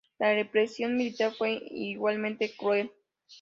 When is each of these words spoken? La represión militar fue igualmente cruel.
La 0.17 0.33
represión 0.33 0.97
militar 0.97 1.31
fue 1.37 1.61
igualmente 1.69 2.55
cruel. 2.57 2.91